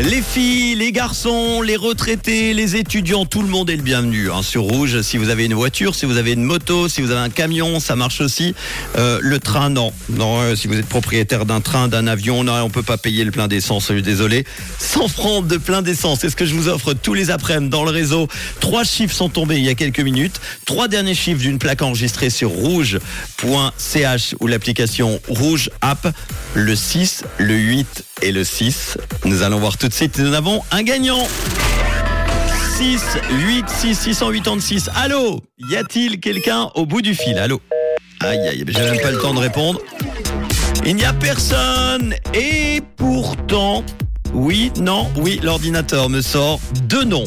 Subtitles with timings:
[0.00, 4.42] Les filles, les garçons, les retraités, les étudiants, tout le monde est le bienvenu hein,
[4.44, 5.00] sur Rouge.
[5.02, 7.80] Si vous avez une voiture, si vous avez une moto, si vous avez un camion,
[7.80, 8.54] ça marche aussi.
[8.96, 9.92] Euh, le train, non.
[10.08, 13.24] Non, euh, si vous êtes propriétaire d'un train, d'un avion, non, on peut pas payer
[13.24, 14.44] le plein d'essence, désolé.
[14.78, 17.82] 100 francs de plein d'essence, c'est ce que je vous offre tous les après-midi dans
[17.82, 18.28] le réseau.
[18.60, 20.40] Trois chiffres sont tombés il y a quelques minutes.
[20.64, 26.14] Trois derniers chiffres d'une plaque enregistrée sur rouge.ch ou l'application Rouge App.
[26.54, 28.98] Le 6, le 8 et le 6.
[29.24, 30.18] Nous allons voir tout de suite.
[30.18, 31.26] Nous avons un gagnant.
[32.76, 33.00] 6,
[33.46, 34.90] 8, 6, 686.
[34.94, 35.40] Allô?
[35.70, 37.38] Y a-t-il quelqu'un au bout du fil?
[37.38, 37.60] Allô?
[38.20, 39.80] Aïe, aïe, j'ai même pas le temps de répondre.
[40.84, 42.14] Il n'y a personne.
[42.34, 43.84] Et pourtant,
[44.32, 47.24] oui, non, oui, l'ordinateur me sort deux noms.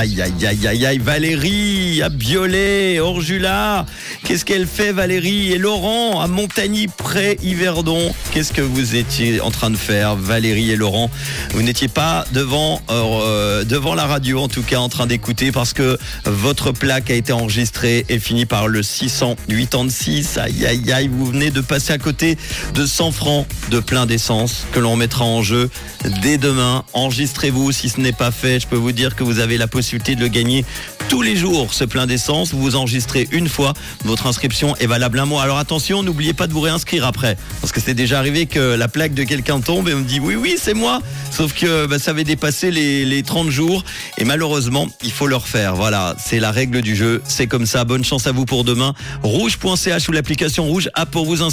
[0.00, 3.84] Aïe, aïe, aïe, aïe, aïe, Valérie, à Biolay, Orjula.
[4.22, 8.14] Qu'est-ce qu'elle fait, Valérie Et Laurent, à Montagny-Pré-Yverdon?
[8.30, 11.10] Qu'est-ce que vous étiez en train de faire, Valérie et Laurent?
[11.50, 15.72] Vous n'étiez pas devant, euh, devant la radio, en tout cas, en train d'écouter, parce
[15.72, 20.38] que votre plaque a été enregistrée et finit par le 686.
[20.38, 22.38] Aïe, aïe, aïe, vous venez de passer à côté
[22.72, 25.68] de 100 francs de plein d'essence que l'on mettra en jeu
[26.22, 26.84] dès demain.
[26.92, 28.60] Enregistrez-vous si ce n'est pas fait.
[28.60, 29.66] Je peux vous dire que vous avez la
[29.96, 30.64] de le gagner
[31.08, 32.52] tous les jours, ce plein d'essence.
[32.52, 33.72] Vous vous enregistrez une fois.
[34.04, 35.42] Votre inscription est valable un mois.
[35.42, 37.36] Alors attention, n'oubliez pas de vous réinscrire après.
[37.60, 40.20] Parce que c'est déjà arrivé que la plaque de quelqu'un tombe et on me dit
[40.20, 41.00] oui, oui, c'est moi.
[41.30, 43.84] Sauf que bah, ça avait dépassé les, les 30 jours.
[44.18, 45.74] Et malheureusement, il faut le refaire.
[45.74, 47.22] Voilà, c'est la règle du jeu.
[47.26, 47.84] C'est comme ça.
[47.84, 48.92] Bonne chance à vous pour demain.
[49.22, 51.48] Rouge.ch ou l'application Rouge a pour vous inscrire.